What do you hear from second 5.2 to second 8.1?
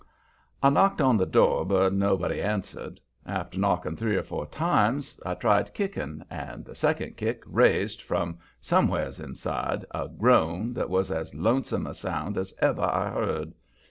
I tried kicking, and the second kick raised,